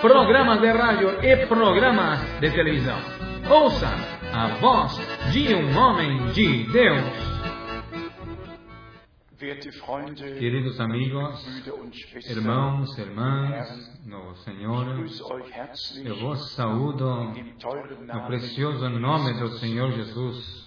[0.00, 2.98] programas de rádio e programas de televisão.
[3.50, 3.88] Ouça
[4.32, 4.92] a voz
[5.32, 7.26] de um homem de Deus.
[10.38, 11.66] Queridos amigos,
[12.28, 15.06] irmãos, irmãs, no Senhor,
[16.04, 17.34] eu vos saúdo
[18.00, 20.66] no precioso nome do Senhor Jesus.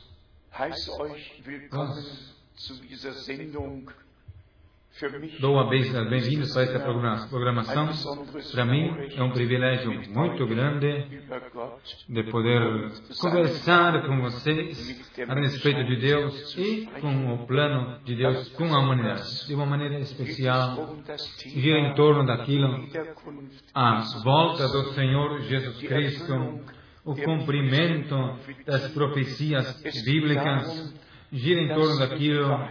[5.40, 6.80] Dou bem-vindos a esta
[7.30, 7.90] programação.
[8.52, 11.22] Para mim é um privilégio muito grande
[12.10, 18.50] de poder conversar com vocês a respeito de Deus e com o plano de Deus
[18.50, 19.48] com a humanidade.
[19.48, 20.98] De uma maneira especial,
[21.46, 22.86] gira em torno daquilo,
[23.74, 26.60] a volta do Senhor Jesus Cristo,
[27.06, 32.68] o cumprimento das profecias bíblicas gira em torno daquilo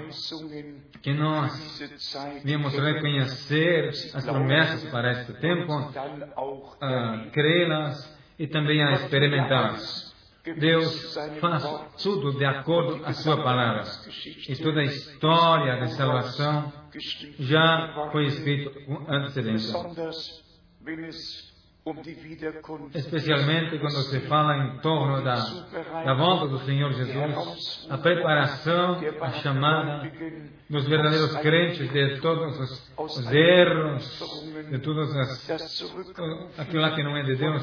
[1.02, 1.80] que nós
[2.44, 10.08] viemos reconhecer as promessas para este tempo, uh, crê-las e também a experimentá-las.
[10.58, 11.64] Deus faz
[12.02, 13.82] tudo de acordo com a sua palavra.
[14.48, 16.72] E toda a história de salvação
[17.38, 19.74] já foi escrita com antecedência
[22.94, 25.36] especialmente quando se fala em torno da,
[26.04, 30.10] da volta do Senhor Jesus, a preparação, a chamada
[30.68, 37.22] dos verdadeiros crentes de todos os, os erros, de todas as, aquilo que não é
[37.22, 37.62] de Deus,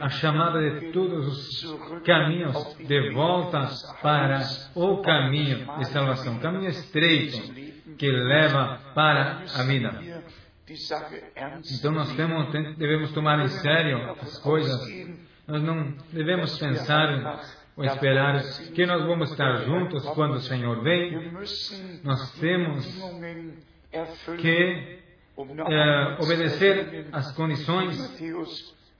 [0.00, 3.68] a chamada de todos os caminhos de volta
[4.02, 4.40] para
[4.74, 7.38] o caminho de salvação, caminho estreito
[7.96, 10.00] que leva para a vida.
[11.78, 14.80] Então nós temos, devemos tomar em sério as coisas.
[15.46, 17.40] Nós não devemos pensar
[17.76, 18.42] ou esperar
[18.74, 21.32] que nós vamos estar juntos quando o Senhor vem.
[22.02, 22.86] Nós temos
[24.38, 25.00] que
[25.68, 28.20] é, obedecer às condições.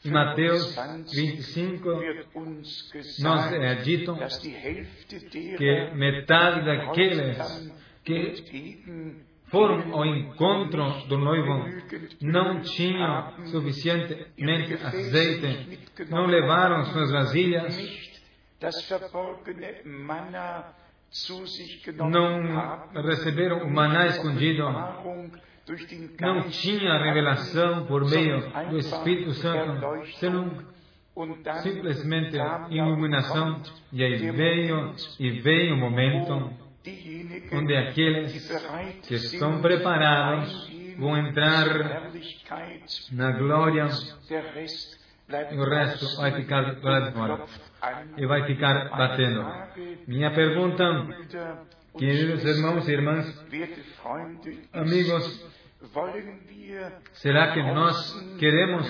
[0.04, 0.74] Em Mateus
[1.14, 1.88] 25,
[3.20, 4.16] nós é dito
[5.56, 7.72] que metade daqueles
[8.04, 9.22] que
[9.52, 11.68] foram ao encontro do noivo,
[12.22, 17.76] não tinham suficientemente azeite, não levaram suas vasilhas,
[22.08, 24.64] não receberam o maná escondido,
[26.18, 29.80] não tinha revelação por meio do Espírito Santo,
[30.18, 30.50] senão
[31.62, 32.38] simplesmente
[32.70, 33.60] iluminação,
[33.92, 36.61] e aí veio, e veio o momento
[37.52, 38.50] onde aqueles
[39.06, 42.10] que estão preparados vão entrar
[43.12, 43.86] na glória
[45.50, 47.44] e o resto vai ficar lá de fora
[48.16, 49.46] e vai ficar batendo.
[50.06, 50.84] Minha pergunta,
[51.96, 53.44] queridos irmãos e irmãs,
[54.72, 55.52] amigos,
[57.12, 58.88] será que nós queremos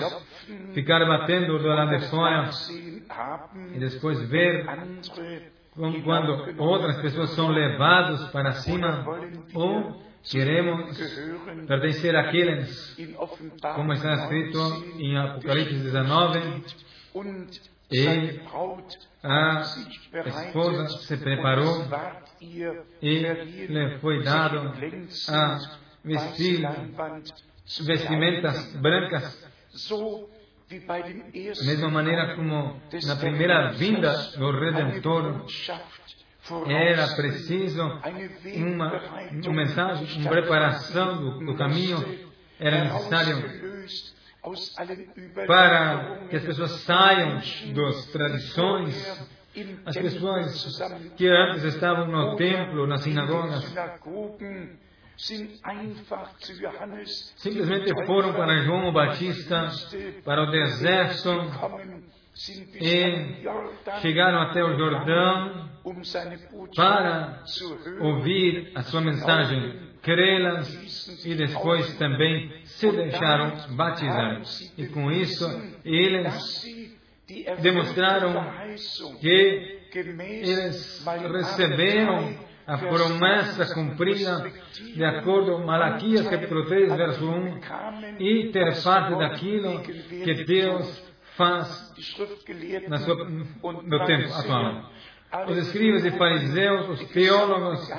[0.73, 2.49] ficar batendo do lado de fora
[3.73, 4.65] e depois ver
[5.75, 9.05] quando outras pessoas são levadas para cima,
[9.53, 10.97] ou queremos
[11.67, 12.95] pertencer àqueles,
[13.75, 14.59] como está escrito
[14.99, 16.63] em Apocalipse 19,
[17.91, 18.39] e
[19.23, 19.61] a
[20.27, 21.85] esposa se preparou
[23.01, 23.17] e
[23.67, 24.73] lhe foi dado
[25.29, 25.59] a
[26.03, 26.61] vestir
[27.81, 29.49] vestimentas brancas
[30.79, 35.45] da mesma maneira como na primeira vinda do Redentor
[36.67, 37.81] era preciso
[38.57, 39.01] uma,
[39.31, 42.03] uma mensagem, uma preparação do, do caminho,
[42.59, 43.43] era necessário
[45.47, 47.41] para que as pessoas saiam
[47.73, 49.29] das tradições,
[49.85, 50.81] as pessoas
[51.15, 53.73] que antes estavam no templo, nas sinagogas,
[57.37, 59.69] Simplesmente foram para João Batista,
[60.25, 61.29] para o deserto,
[62.81, 63.43] e
[64.01, 65.69] chegaram até o Jordão
[66.75, 67.43] para
[68.01, 74.41] ouvir a sua mensagem, crê-las e depois também se deixaram batizar.
[74.77, 75.45] E com isso,
[75.85, 76.65] eles
[77.61, 78.51] demonstraram
[79.21, 84.51] que eles receberam a promessa cumprida
[84.95, 87.59] de acordo com Malaquias capítulo 3, verso 1,
[88.19, 92.27] e ter parte daquilo que Deus faz sua,
[93.25, 94.89] no tempo atual.
[95.47, 97.89] Os escribas e fariseus, os teólogos,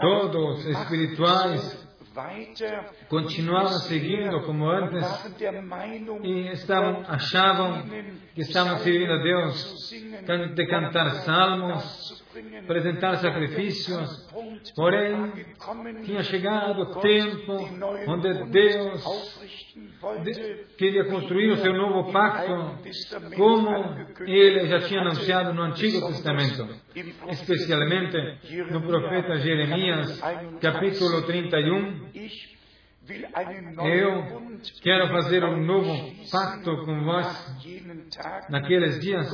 [0.00, 1.92] todos espirituais,
[3.08, 5.04] continuavam seguindo como antes
[6.22, 7.84] e estavam, achavam
[8.34, 9.90] que estavam servindo a Deus
[10.54, 12.21] de cantar salmos,
[12.62, 14.28] apresentar sacrifícios,
[14.74, 15.32] porém
[16.04, 17.52] tinha chegado o tempo
[18.06, 19.04] onde Deus
[20.76, 22.78] queria construir o seu novo pacto,
[23.36, 23.70] como
[24.26, 26.68] ele já tinha anunciado no Antigo Testamento,
[27.28, 28.16] especialmente
[28.70, 30.20] no profeta Jeremias,
[30.60, 32.10] capítulo 31.
[33.84, 34.50] Eu
[34.80, 35.92] quero fazer um novo
[36.30, 37.56] pacto com vós
[38.48, 39.28] naqueles dias.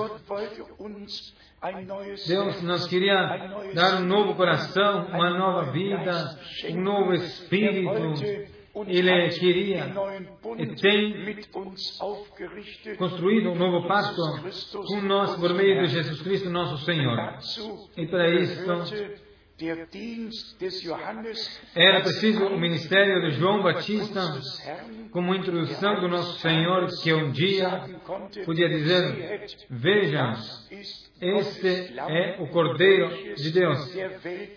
[2.27, 3.37] Deus nos queria
[3.75, 6.39] dar um novo coração, uma nova vida,
[6.71, 7.91] um novo espírito
[8.87, 9.93] ele queria
[10.59, 11.37] e tem
[12.97, 14.23] construído um novo pacto
[14.87, 17.39] com nós por meio de Jesus Cristo, nosso Senhor.
[17.97, 18.65] E para isso,
[21.75, 24.21] era preciso o ministério de João Batista
[25.11, 27.83] como introdução do nosso Senhor, que um dia
[28.45, 30.33] podia dizer: Vejam,
[31.21, 33.97] este é o Cordeiro de Deus,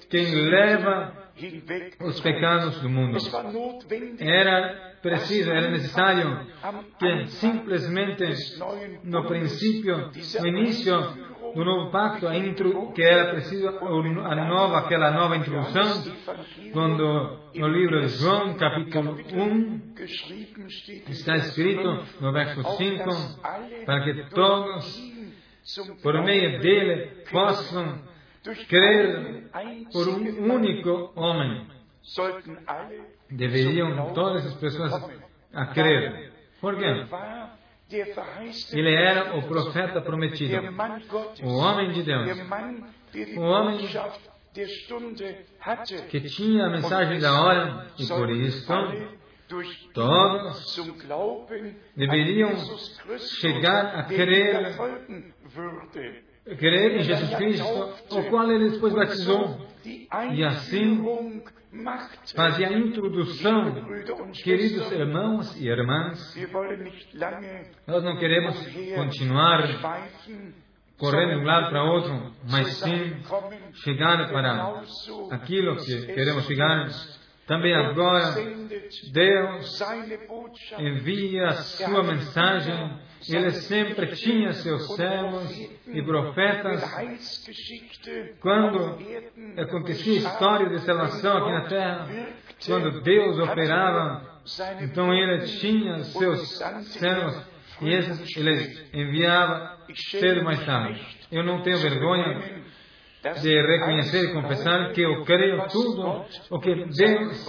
[0.07, 1.31] quem leva
[2.01, 3.17] os pecados do mundo.
[4.19, 6.45] Era preciso, era necessário
[6.99, 8.23] que simplesmente
[9.03, 12.27] no princípio, no início do novo pacto,
[12.93, 16.03] que era preciso a nova, aquela nova introdução,
[16.73, 19.93] quando no livro de João, capítulo 1,
[21.09, 25.01] está escrito no verso 5, para que todos,
[26.01, 28.01] por meio dele, possam
[28.67, 29.49] crer
[29.91, 31.67] por um único homem.
[33.29, 34.93] Deveriam todas as pessoas
[35.53, 36.31] a crer.
[36.59, 37.05] Por quê?
[38.71, 40.55] Ele era o profeta prometido,
[41.43, 42.37] o homem de Deus,
[43.35, 43.79] o homem
[46.09, 48.67] que tinha a mensagem da hora e por isso
[49.93, 50.77] todos
[51.95, 52.51] deveriam
[53.39, 54.75] chegar a crer,
[56.57, 59.67] crer em Jesus Cristo, o qual ele depois batizou.
[60.33, 61.03] E assim
[62.35, 63.73] fazia a introdução,
[64.43, 66.35] queridos irmãos e irmãs,
[67.87, 68.57] nós não queremos
[68.95, 69.63] continuar
[70.97, 73.15] correndo de um lado para outro, mas sim
[73.83, 74.83] chegar para
[75.31, 76.87] aquilo que queremos chegar.
[77.47, 78.35] Também agora,
[79.11, 79.81] Deus
[80.77, 82.99] envia a sua mensagem.
[83.29, 85.51] Ele sempre tinha seus servos
[85.87, 86.83] e profetas.
[88.39, 88.97] Quando
[89.57, 92.27] acontecia a história de salvação aqui na terra,
[92.65, 94.41] quando Deus operava,
[94.81, 96.57] então ele tinha seus
[96.93, 97.51] servos
[97.81, 101.01] e esses ele enviava cedo mais tarde.
[101.31, 102.60] Eu não tenho vergonha
[103.41, 107.45] de reconhecer e confessar que eu creio tudo o que Deus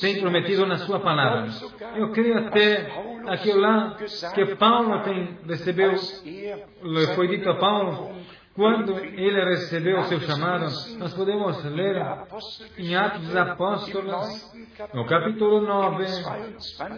[0.00, 1.48] tem prometido na sua palavra.
[1.96, 2.90] Eu creio até
[3.26, 3.96] aquilo lá
[4.34, 5.94] que Paulo tem recebeu,
[7.14, 8.14] foi dito a Paulo,
[8.54, 10.66] quando ele recebeu o seu chamado,
[10.98, 12.02] nós podemos ler
[12.78, 14.52] em Atos dos Apóstolos,
[14.94, 16.04] no capítulo 9,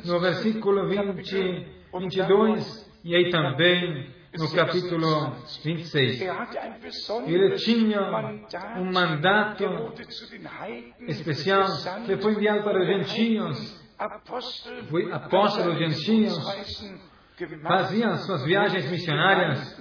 [0.05, 6.23] no versículo 20, 22, e aí também no capítulo 26.
[7.27, 8.01] Ele tinha
[8.79, 9.65] um mandato
[11.07, 11.67] especial,
[12.09, 13.83] ele foi enviado para os gentios,
[14.91, 16.39] foi apóstolo gentios,
[17.63, 19.79] fazia suas viagens missionárias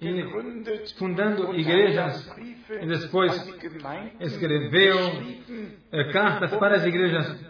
[0.00, 2.30] e fundando igrejas.
[2.70, 3.32] E depois
[4.20, 4.98] escreveu
[5.90, 7.47] eh, cartas para as igrejas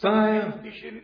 [0.00, 0.60] para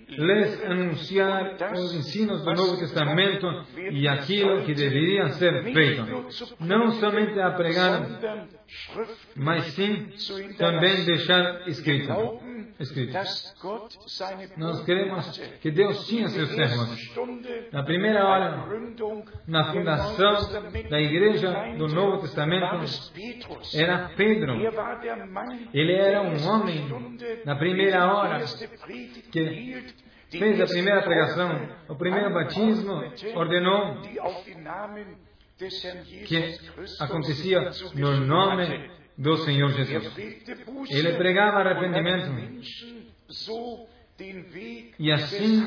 [0.08, 3.46] lhes anunciar os ensinos do Novo Testamento
[3.90, 6.04] e aquilo que deveria ser feito.
[6.60, 8.06] Não somente a pregar,
[9.34, 10.08] mas sim
[10.56, 12.12] também deixar escrito.
[12.78, 13.12] Escrito.
[14.56, 17.14] Nós queremos que Deus tinha seus servos.
[17.72, 18.64] Na primeira hora,
[19.46, 20.36] na fundação
[20.88, 22.66] da igreja do Novo Testamento,
[23.74, 24.54] era Pedro.
[25.72, 26.88] Ele era um homem,
[27.44, 28.44] na primeira hora,
[29.32, 29.84] que
[30.30, 33.02] fez a primeira pregação, o primeiro batismo,
[33.34, 34.00] ordenou
[36.26, 36.58] que
[37.00, 40.16] acontecia no nome do Senhor Jesus.
[40.90, 42.30] Ele pregava arrependimento
[44.98, 45.66] e assim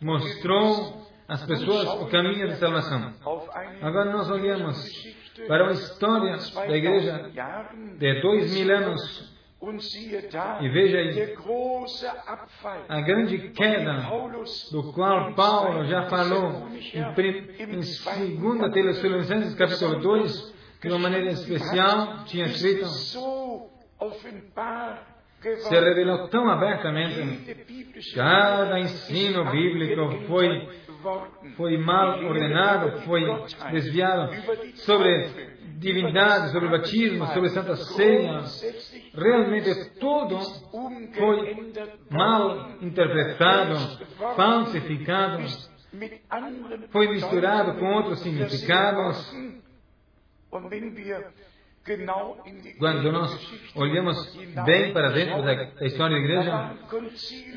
[0.00, 3.12] mostrou às pessoas o caminho de salvação.
[3.80, 4.92] Agora nós olhamos
[5.46, 7.30] para uma história da igreja
[7.98, 9.40] de dois mil anos
[10.62, 11.36] E veja aí
[12.88, 14.08] a grande queda
[14.72, 17.04] do qual Paulo já falou em,
[17.58, 17.80] em
[18.40, 22.86] 2 Tessalonicenses capítulo 2, de uma maneira especial, tinha escrito
[25.40, 27.54] se revelou tão abertamente.
[28.14, 30.68] Cada ensino bíblico foi,
[31.56, 33.22] foi mal ordenado, foi
[33.72, 34.32] desviado
[34.74, 38.42] sobre divindade, sobre batismo, sobre Santa Ceia.
[39.14, 40.38] Realmente tudo
[41.16, 41.72] foi
[42.10, 43.76] mal interpretado,
[44.36, 45.42] falsificado,
[46.90, 49.34] foi misturado com outros significados.
[52.78, 56.76] Quando nós olhamos bem para dentro da, história da igreja,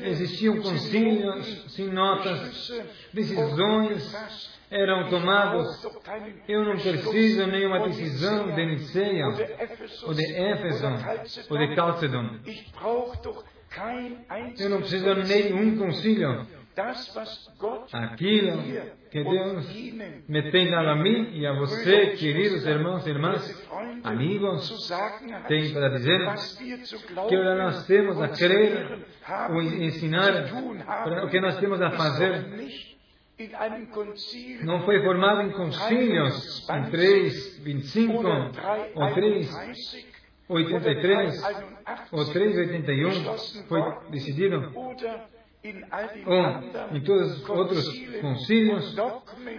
[0.08, 2.72] existiam concílios, sem notas,
[3.12, 5.86] decisões eram tomados.
[6.48, 9.26] Eu não preciso nenhuma decisão de Niceia,
[10.04, 10.86] ou de Éfeso,
[11.50, 12.38] ou de Chalcedon.
[14.58, 16.46] Eu não preciso nenhum concílio.
[17.92, 18.62] Aquilo
[19.14, 19.72] que Deus
[20.28, 23.68] me dado a mim e a você, queridos irmãos e irmãs,
[24.02, 24.90] amigos,
[25.46, 26.18] tem para dizer
[27.28, 29.06] que nós temos a crer
[29.50, 30.32] ou ensinar
[31.22, 32.44] o que nós temos a fazer
[34.64, 38.14] não foi formado em concílios em 3, 25
[38.96, 39.88] ou 3,
[40.48, 41.42] 83
[42.10, 43.80] ou 3, 81 foi
[44.10, 44.72] decidido
[46.26, 47.88] ou em todos os outros
[48.20, 48.94] concílios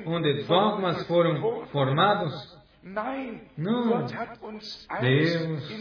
[0.06, 2.56] onde dogmas foram formados.
[3.58, 4.06] não,
[5.02, 5.74] Deus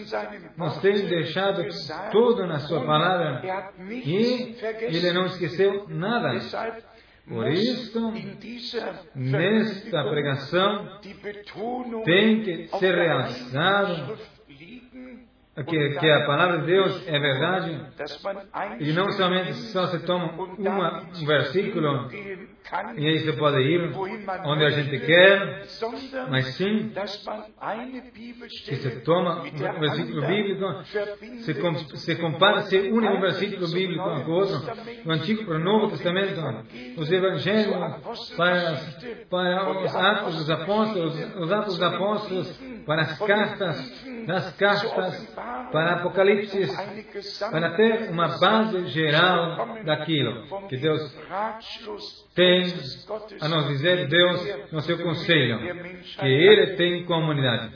[0.56, 1.62] nos tem deixado
[2.10, 3.42] tudo na Sua palavra
[3.90, 6.40] e Ele não esqueceu nada.
[7.28, 8.12] Por isso,
[9.14, 11.00] nesta pregação,
[12.04, 14.18] tem que ser realçado
[15.62, 17.06] que, que a palavra de Deus?
[17.06, 17.80] É verdade?
[18.80, 22.08] E não somente só se toma uma, um versículo
[22.96, 23.92] e aí você pode ir
[24.46, 25.66] onde a gente quer,
[26.30, 26.92] mas sim
[28.64, 30.82] que se toma um versículo bíblico,
[31.40, 34.62] se, com, se compara, se une um versículo bíblico com o outro,
[35.04, 36.40] o Antigo para o Novo Testamento,
[36.96, 37.76] os Evangelhos
[38.34, 38.80] para,
[39.28, 45.34] para os Atos dos Apóstolos, os Atos dos Apóstolos para as cartas, das cartas
[45.70, 46.66] para Apocalipse,
[47.50, 51.00] para ter uma base geral daquilo que Deus
[52.34, 52.64] tem
[53.40, 55.58] a nos dizer, Deus, no seu conselho,
[56.18, 57.74] que Ele tem com a humanidade.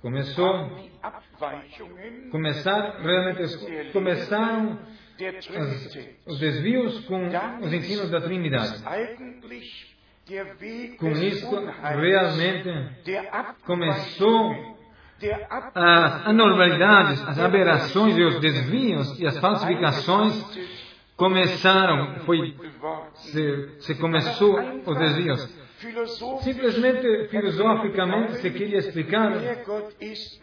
[0.00, 0.70] Começou,
[2.30, 4.78] começaram, realmente, começaram
[6.26, 7.28] os desvios com
[7.60, 8.82] os ensinos da Trindade.
[10.98, 11.50] Com isso,
[11.82, 12.68] realmente,
[13.66, 14.79] começou
[15.74, 20.44] as anormalidades, as aberrações e os desvios e as falsificações
[21.16, 22.54] começaram, foi,
[23.14, 25.60] se, se começou os desvios.
[26.42, 29.32] Simplesmente, filosoficamente, se queria explicar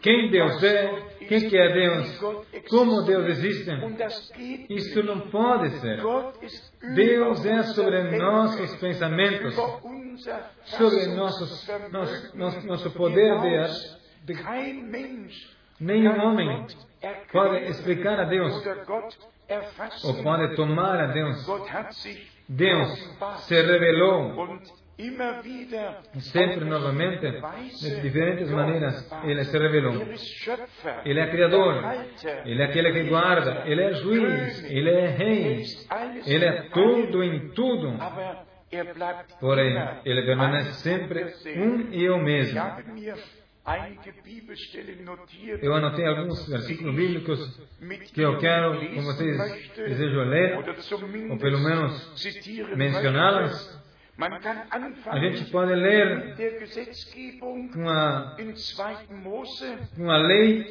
[0.02, 2.20] quem Deus é, quem que é Deus,
[2.68, 3.70] como Deus existe.
[4.68, 6.00] Isso não pode ser.
[6.92, 9.54] Deus é sobre nossos pensamentos,
[10.64, 13.98] sobre nossos, nosso, nosso, nosso poder de
[15.80, 16.66] Nenhum homem
[17.32, 18.52] pode explicar a Deus
[20.04, 21.46] ou pode tomar a Deus.
[22.48, 23.16] Deus
[23.46, 24.58] se revelou
[26.18, 27.30] sempre novamente,
[27.80, 29.94] de diferentes maneiras, Ele se revelou.
[31.04, 31.84] Ele é Criador,
[32.44, 35.62] Ele é aquele que guarda, Ele é juiz, Ele é rei,
[36.26, 37.96] Ele é tudo em tudo.
[39.38, 42.60] Porém, Ele permanece sempre um e o mesmo.
[45.60, 47.60] Eu anotei alguns versículos bíblicos
[48.14, 50.56] que eu quero, com vocês desejam ler,
[51.30, 52.14] ou pelo menos
[52.76, 53.78] mencioná-las.
[55.06, 56.34] A gente pode ler
[57.74, 58.36] uma,
[59.96, 60.66] uma lei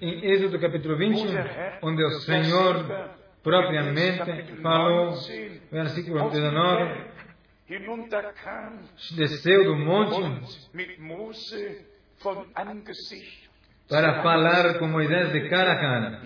[0.00, 1.24] em Êxodo capítulo 20,
[1.82, 2.84] onde o Senhor
[3.42, 5.14] propriamente falou,
[5.72, 7.17] versículo 19,
[9.14, 10.16] desceu do monte
[13.88, 16.22] para falar com Moisés de cara a cara.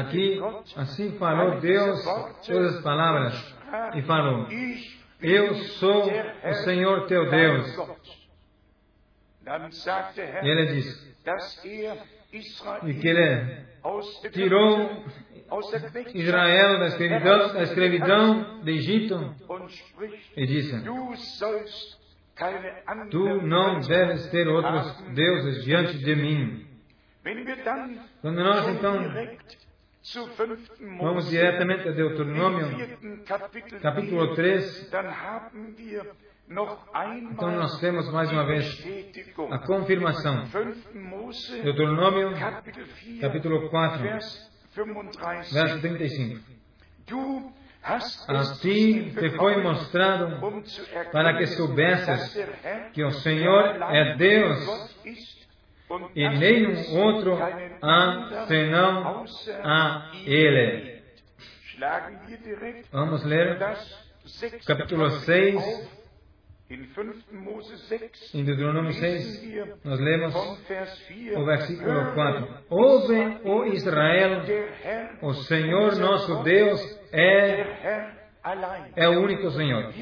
[0.00, 0.40] Aqui,
[0.76, 2.02] assim falou Deus
[2.46, 3.56] todas as palavras.
[3.94, 4.48] E falou:
[5.20, 7.76] Eu sou o Senhor teu Deus.
[10.42, 11.14] E ele disse:
[12.84, 13.64] E que ele
[14.32, 15.04] tirou
[16.14, 19.34] Israel da escravidão, da escravidão de Egito
[20.36, 20.82] e disse:
[23.10, 26.66] Tu não deves ter outros deuses diante de mim.
[28.20, 29.00] Quando nós então
[31.00, 32.98] vamos diretamente a Deuteronômio,
[33.80, 34.90] capítulo 3,
[37.30, 38.86] então nós temos mais uma vez
[39.50, 40.44] a confirmação.
[41.62, 42.32] Deuteronômio,
[43.20, 44.53] capítulo 4,
[45.52, 46.40] verso 35.
[47.86, 47.98] A
[48.60, 50.40] ti te foi mostrado
[51.12, 52.34] para que soubesses
[52.92, 54.94] que o Senhor é Deus
[56.14, 57.38] e nenhum outro
[57.82, 59.24] há senão
[59.62, 61.02] a Ele.
[62.90, 63.58] Vamos ler
[64.66, 66.03] capítulo 6,
[68.32, 72.48] em Deuteronômio 6, nós lemos o versículo 4.
[72.70, 74.42] Ouve, o Israel,
[75.20, 76.80] o Senhor nosso Deus
[77.12, 78.10] é,
[78.96, 79.92] é o único Senhor.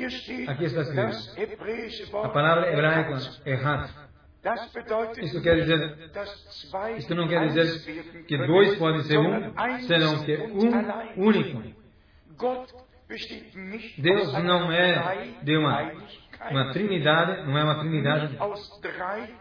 [0.48, 2.16] Aqui está escrito.
[2.16, 3.92] A palavra hebraica é hat.
[5.20, 6.10] Isso quer dizer,
[6.96, 9.52] isso não quer dizer que dois podem ser um,
[9.82, 11.82] senão que um único.
[13.98, 15.92] Deus não é de uma
[16.50, 18.38] uma trindade, não é uma trindade,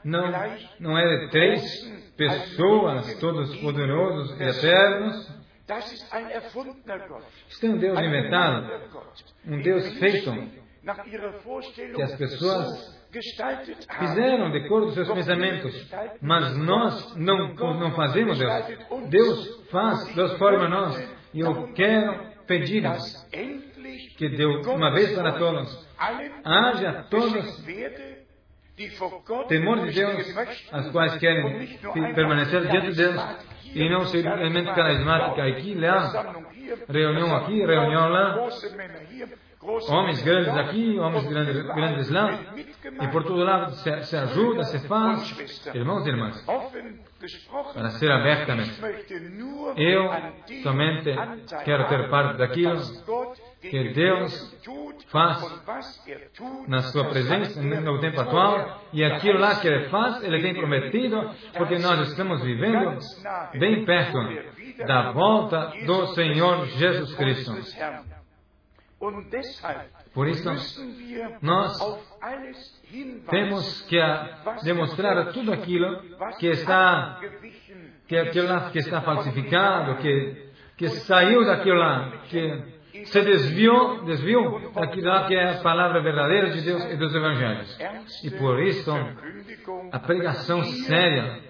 [0.03, 0.31] não,
[0.79, 1.61] não é três
[2.15, 5.41] pessoas, todos poderosos e eternos.
[7.49, 8.69] Isso é um Deus inventado,
[9.45, 10.31] um Deus feito,
[11.95, 13.01] que as pessoas
[13.99, 15.89] fizeram de acordo com seus pensamentos,
[16.21, 18.53] mas nós não, não fazemos Deus.
[19.09, 21.21] Deus faz, Deus forma nós.
[21.33, 22.83] E eu quero pedir
[24.21, 25.87] que Deus, uma vez para todos,
[26.45, 27.65] haja todos
[29.47, 30.37] temor de Deus,
[30.71, 31.65] as quais querem
[32.13, 33.19] permanecer diante de Deus
[33.73, 36.35] e não simplesmente carismática aqui, lá,
[36.87, 38.47] reunião aqui, reunião lá,
[39.63, 42.39] homens grandes aqui, homens grandes, grandes lá,
[43.01, 46.45] e por todo lado se, se ajuda, se faz, irmãos e irmãs,
[47.73, 48.81] para ser abertamente.
[49.77, 50.09] Eu
[50.63, 51.13] somente
[51.63, 52.81] quero ter parte daquilo
[53.61, 54.59] que Deus
[55.09, 55.61] faz
[56.67, 61.29] na sua presença no tempo atual e aquilo lá que Ele faz, Ele tem prometido,
[61.55, 62.97] porque nós estamos vivendo
[63.59, 64.17] bem perto
[64.87, 67.53] da volta do Senhor Jesus Cristo.
[70.13, 70.45] Por isso,
[71.41, 71.75] nós
[73.29, 73.97] temos que
[74.63, 76.01] demonstrar tudo aquilo
[76.37, 77.19] que está,
[78.07, 84.71] que, aquilo lá que está falsificado, que, que saiu daquilo lá, que se desviou, desviou
[84.71, 87.79] daquilo lá que é a palavra verdadeira de Deus e dos evangelhos.
[88.23, 88.91] E por isso,
[89.91, 91.41] a pregação séria,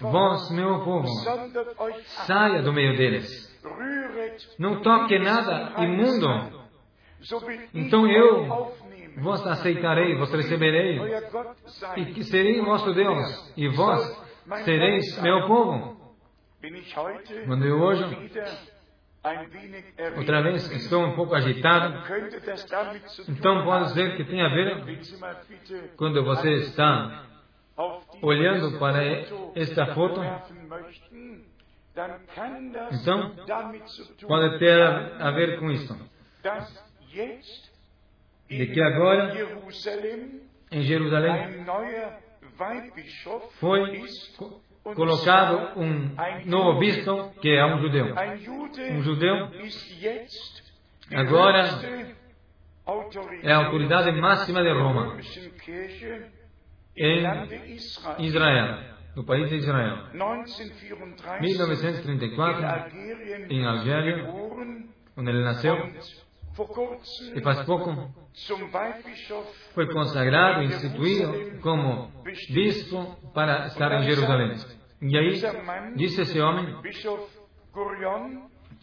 [0.00, 1.06] vós, meu povo,
[2.26, 3.52] saia do meio deles.
[4.58, 6.61] Não toque nada imundo.
[7.74, 8.74] Então eu
[9.18, 11.00] vos aceitarei, vos receberei,
[11.96, 14.00] e que serei vosso Deus, e vós
[14.64, 16.00] sereis meu povo.
[17.46, 18.30] Quando eu hoje
[20.16, 22.02] Outra vez estou um pouco agitado.
[23.28, 24.84] Então pode ser que tenha a ver
[25.96, 27.24] quando você está
[28.20, 29.04] olhando para
[29.54, 30.20] esta foto.
[32.90, 33.32] Então
[34.26, 35.96] pode ter a ver com isso.
[38.48, 39.34] De que agora
[40.70, 41.64] em Jerusalém
[43.52, 44.02] foi
[44.94, 46.14] colocado um
[46.46, 48.14] novo bispo que é um judeu.
[48.90, 49.50] Um judeu
[51.14, 52.14] agora
[53.42, 55.18] é a autoridade máxima de Roma
[56.96, 58.78] em Israel,
[59.16, 60.08] no país de Israel.
[61.40, 62.90] 1934,
[63.48, 64.28] em Algéria,
[65.16, 65.76] onde ele nasceu,
[67.34, 68.12] e faz pouco
[69.74, 72.10] foi consagrado, instituído como
[72.50, 74.56] bispo para estar em Jerusalém.
[75.00, 75.40] E aí,
[75.96, 76.76] disse esse homem,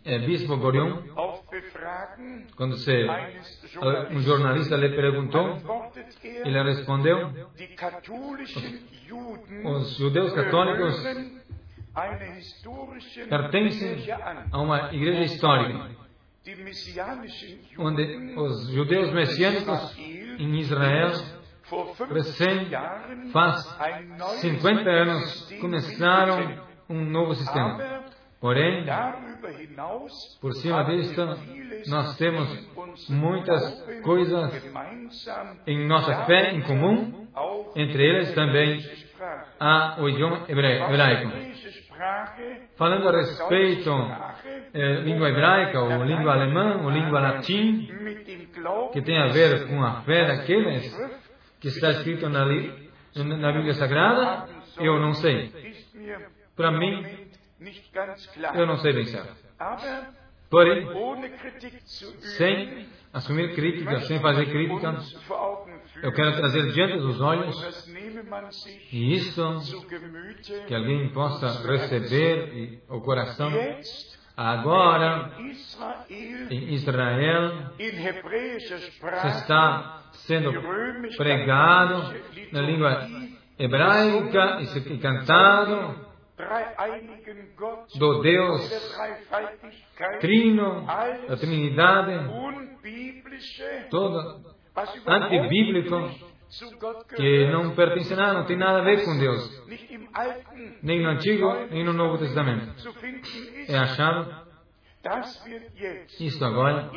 [0.03, 1.03] é, bispo Gorion,
[2.55, 3.07] quando se,
[4.11, 5.57] um jornalista lhe perguntou,
[6.23, 7.31] ele respondeu:
[9.63, 11.03] os judeus católicos
[13.29, 14.11] pertencem
[14.51, 15.98] a uma igreja histórica
[17.77, 21.11] onde os judeus messiânicos em Israel,
[22.11, 22.69] recém
[23.31, 23.65] faz
[24.41, 28.03] 50 anos, começaram um novo sistema.
[28.39, 28.85] Porém,
[30.39, 31.21] por cima disso,
[31.87, 32.69] nós temos
[33.09, 34.73] muitas coisas
[35.67, 37.27] em nossa fé em comum,
[37.75, 38.79] entre eles também
[39.59, 41.31] há o idioma hebraico.
[42.77, 43.91] Falando a respeito
[44.73, 47.87] é, língua hebraica, ou língua alemã, ou língua latim,
[48.93, 50.95] que tem a ver com a fé daqueles
[51.59, 54.47] que está escrito na, na Bíblia Sagrada,
[54.79, 55.51] eu não sei.
[56.55, 57.05] para mim,
[58.55, 59.35] eu não sei bem certo.
[60.49, 60.87] Porém,
[62.37, 64.97] sem assumir crítica, sem fazer crítica,
[66.01, 67.85] eu quero trazer diante dos olhos
[68.91, 69.43] e isso
[70.67, 73.51] que alguém possa receber e, o coração
[74.39, 75.31] agora
[76.49, 80.53] em Israel se está sendo
[81.17, 82.15] pregado
[82.53, 83.05] na língua
[83.57, 86.07] hebraica e cantado
[87.97, 88.95] do Deus
[90.21, 90.85] Trino,
[91.27, 92.29] da Trinidade,
[93.89, 94.41] todo
[95.05, 96.28] antibíblico,
[97.15, 99.63] que não pertence a nada, não tem nada a ver com Deus,
[100.81, 102.73] nem no Antigo, nem no Novo Testamento.
[103.67, 104.49] É achado
[106.19, 106.91] isso agora,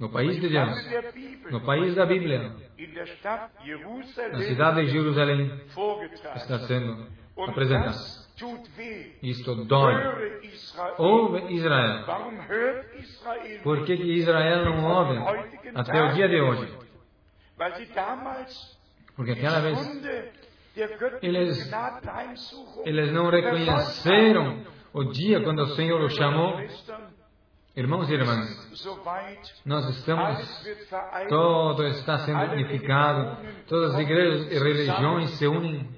[0.00, 2.54] no país de Deus, no país da Bíblia,
[4.32, 5.60] na cidade de Jerusalém,
[6.34, 7.06] está sendo
[7.36, 8.24] apresentado.
[9.22, 9.94] Isto dói.
[10.98, 12.04] Ouve Israel.
[13.62, 15.18] Por que, que Israel não ouve
[15.74, 16.83] até o dia de hoje?
[19.16, 19.78] Porque aquela vez
[21.22, 21.72] eles,
[22.84, 26.58] eles não reconheceram o dia quando o Senhor o chamou.
[27.76, 28.48] Irmãos e irmãs,
[29.66, 30.64] nós estamos,
[31.28, 33.36] todo está sendo unificado,
[33.66, 35.88] todas as igrejas e religiões se unem.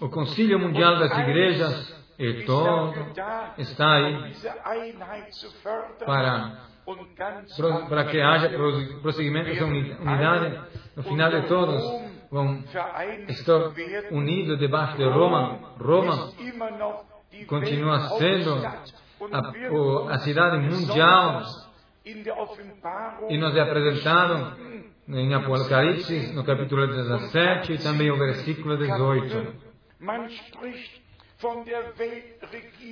[0.00, 2.94] O Concílio Mundial das Igrejas e todo
[3.56, 4.94] está aí
[6.04, 6.69] para,
[7.88, 8.50] para que haja
[9.02, 10.60] prosseguimento dessa unidade.
[10.96, 11.82] No final de todos
[12.30, 12.64] vão
[13.28, 13.72] estar
[14.10, 15.58] unidos debaixo de Roma.
[15.78, 16.32] Roma
[17.46, 18.54] continua sendo
[19.32, 21.42] a, a cidade mundial
[23.28, 24.56] e nos é apresentado
[25.08, 29.70] em Apocalipse, no capítulo 17 e também o versículo 18.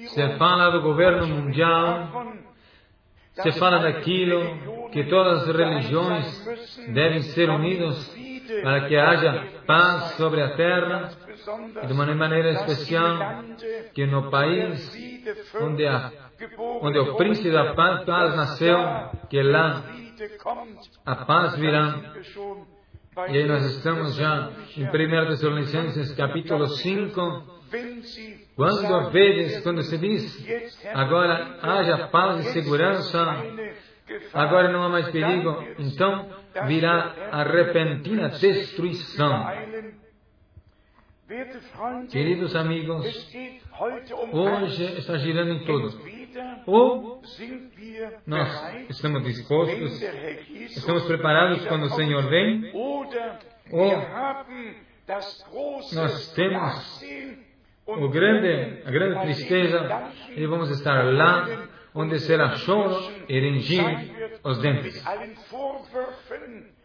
[0.08, 2.08] Se fala do governo mundial,
[3.42, 8.16] se fala daquilo que todas as religiões devem ser unidas
[8.62, 11.10] para que haja paz sobre a terra
[11.82, 13.44] e de uma maneira especial
[13.94, 14.96] que no país
[15.60, 16.10] onde, a,
[16.82, 18.78] onde o príncipe da paz, paz nasceu,
[19.28, 19.84] que lá
[21.04, 21.94] a paz virá.
[23.28, 24.90] E aí nós estamos já em 1
[25.28, 27.57] Tessalonicenses capítulo 5.
[28.56, 33.36] Quando vedes, quando se diz, agora haja paz e segurança,
[34.32, 36.28] agora não há mais perigo, então
[36.66, 39.46] virá a repentina destruição.
[42.10, 43.04] Queridos amigos,
[44.32, 46.00] hoje está girando em tudo.
[46.66, 47.22] Ou
[48.26, 50.00] nós estamos dispostos,
[50.70, 53.94] estamos preparados quando o Senhor vem, ou
[55.92, 57.02] nós temos
[57.88, 64.58] o grande, a grande tristeza e vamos estar lá onde será choro e ranger os
[64.58, 65.02] dentes.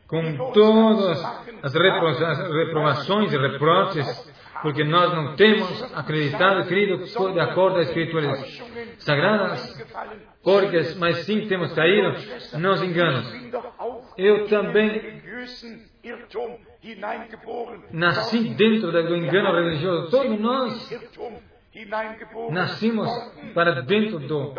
[0.08, 1.24] Com todas
[1.62, 8.64] as reprovações e reproches porque nós não temos acreditado, querido, de acordo às escrituras
[9.00, 9.86] sagradas,
[10.42, 12.14] porque, mas sim temos caído
[12.58, 13.30] nos enganos.
[14.18, 15.22] Eu também
[17.92, 20.12] nasci dentro do engano religioso.
[20.12, 20.90] Todos nós
[22.52, 23.10] nascimos
[23.54, 24.54] para dentro do,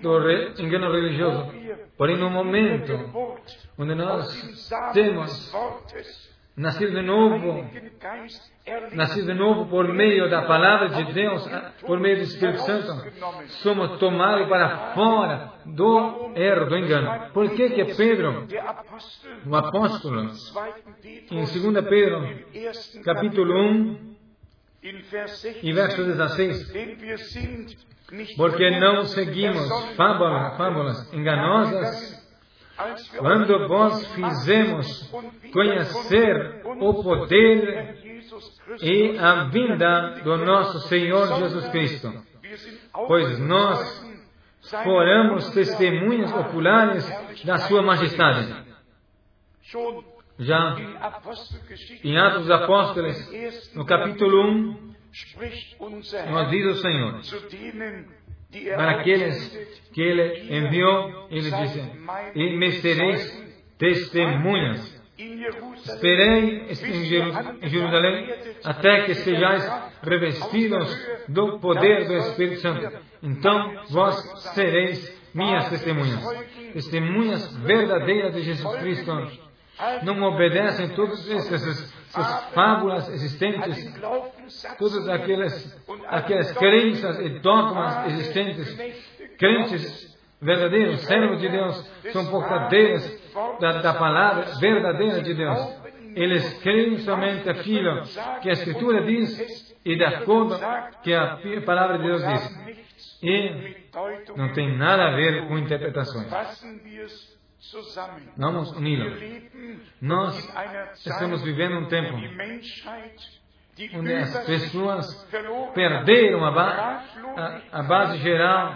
[0.00, 1.52] do engano religioso.
[1.96, 2.92] Porém, no momento
[3.78, 5.52] onde nós temos
[6.56, 7.64] nascido de novo,
[8.92, 11.48] nascido de novo por meio da palavra de Deus,
[11.80, 12.92] por meio do Espírito Santo,
[13.62, 17.30] somos tomados para fora do erro, do engano.
[17.32, 18.46] Por que que Pedro,
[19.46, 20.30] o apóstolo,
[21.30, 22.28] em 2 Pedro,
[23.04, 24.12] capítulo 1,
[25.62, 26.72] e verso 16,
[28.36, 32.21] porque não seguimos fábulas, fábulas enganosas
[33.18, 35.10] quando vós fizemos
[35.52, 37.96] conhecer o poder
[38.80, 42.12] e a vinda do nosso Senhor Jesus Cristo,
[43.06, 44.12] pois nós
[44.82, 47.06] foramos testemunhas oculares
[47.44, 48.72] da Sua Majestade.
[50.38, 50.76] Já
[52.02, 54.94] em Atos dos Apóstolos, no capítulo 1,
[56.30, 57.20] nós diz o Senhor,
[58.74, 59.48] para aqueles
[59.92, 61.82] que Ele enviou, Ele disse,
[62.34, 63.42] e me sereis
[63.78, 65.02] testemunhas.
[65.84, 66.66] Esperei
[67.62, 68.28] em Jerusalém
[68.64, 69.70] até que sejais
[70.02, 72.92] revestidos do poder do Espírito Santo.
[73.22, 74.16] Então vós
[74.54, 76.20] sereis minhas testemunhas,
[76.72, 79.50] testemunhas verdadeiras de Jesus Cristo
[80.02, 83.94] não obedecem todas essas, essas fábulas existentes,
[84.78, 88.76] todas aquelas, aquelas crenças e dogmas existentes,
[89.38, 91.76] crentes verdadeiros, servos de Deus,
[92.12, 95.82] são portadeiros da, da palavra verdadeira de Deus.
[96.14, 98.02] Eles creem somente aquilo
[98.42, 100.58] que a Escritura diz e de acordo
[101.02, 103.22] que a palavra de Deus diz.
[103.22, 103.76] E
[104.36, 106.28] não tem nada a ver com interpretações.
[108.36, 109.16] Vamos uni-lo.
[110.00, 110.36] Nós
[111.06, 112.16] estamos vivendo um tempo
[113.94, 115.28] onde as pessoas
[115.72, 117.04] perderam a, ba
[117.72, 118.74] a base geral,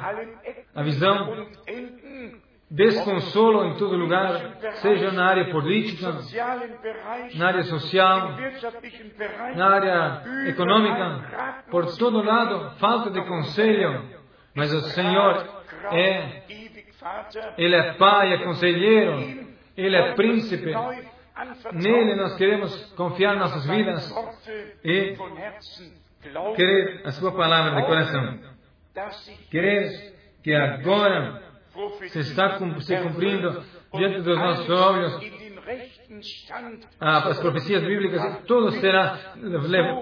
[0.74, 1.48] a visão
[2.70, 6.18] desconsolo em todo lugar, seja na área política,
[7.34, 8.36] na área social,
[9.54, 14.04] na área econômica, por todo lado, falta de conselho,
[14.54, 15.44] mas o Senhor
[15.92, 16.42] é,
[17.58, 20.72] Ele é Pai, é conselheiro, Ele é príncipe,
[21.72, 24.14] nele nós queremos confiar nossas vidas
[24.84, 25.16] e
[26.56, 28.38] querer a Sua palavra de coração,
[29.50, 31.42] querer que agora
[32.08, 35.20] se está se cumprindo diante dos nossos olhos
[37.00, 39.34] as profecias bíblicas, tudo será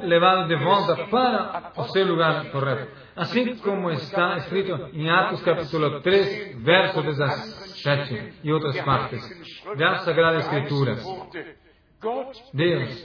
[0.02, 3.03] levado de volta para o seu lugar correto.
[3.16, 9.22] Assim como está escrito em Atos capítulo 3, verso 17 e outras partes
[9.76, 10.96] da Sagrada Escritura.
[12.52, 13.02] Deus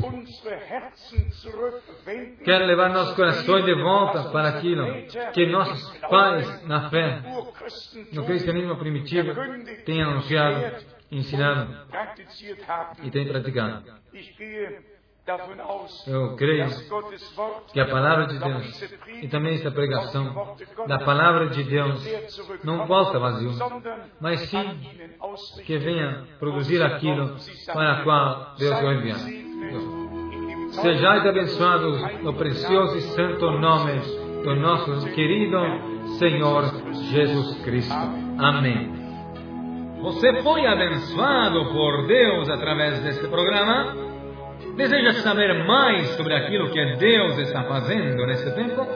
[2.44, 4.86] quer levar nossos corações de volta para aquilo
[5.32, 7.22] que nossos pais na fé,
[8.12, 9.32] no cristianismo primitivo,
[9.86, 11.78] têm anunciado, ensinado
[13.04, 13.86] e têm praticado.
[16.08, 16.68] Eu creio
[17.72, 18.84] que a palavra de Deus
[19.22, 20.56] e também esta pregação
[20.88, 22.04] da palavra de Deus
[22.64, 23.52] não volta vazio,
[24.20, 24.80] mas sim
[25.66, 29.20] que venha produzir aquilo para o qual Deus o enviar.
[30.72, 34.00] Sejais abençoados no precioso e santo nome
[34.44, 35.60] do nosso querido
[36.18, 36.64] Senhor
[37.12, 37.94] Jesus Cristo.
[38.38, 38.98] Amém.
[40.02, 44.09] Você foi abençoado por Deus através deste programa?
[44.80, 48.88] Deseja saber mais sobre aquilo que Deus está fazendo nesse tempo?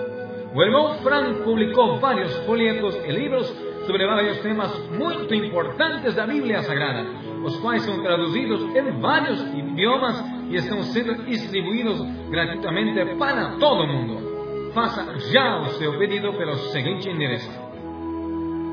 [0.56, 3.54] O irmão Frank publicou vários folhetos e livros
[3.86, 7.06] sobre vários temas muito importantes da Bíblia Sagrada,
[7.43, 14.72] os quais são traduzidos em vários idiomas e estão sendo distribuídos gratuitamente para todo mundo.
[14.74, 17.52] Faça já o seu pedido pelo seguinte endereço: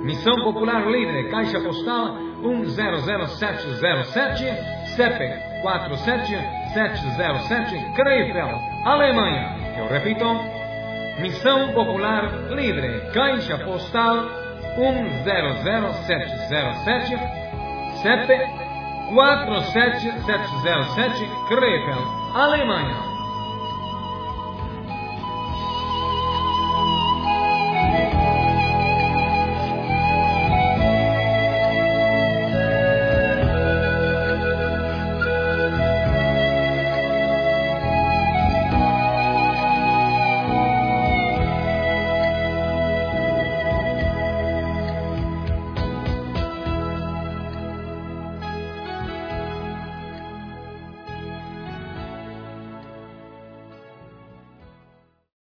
[0.04, 4.44] Missão Popular Livre, Caixa Postal 100707,
[4.94, 9.56] CEP 47707 Krefeld, Alemanha.
[9.76, 10.24] Eu repito,
[11.18, 14.28] Missão Popular Livre, Caixa Postal
[14.76, 17.18] 100707,
[18.02, 18.28] CEP
[19.12, 23.09] 47707 Krefeld, Alemanha.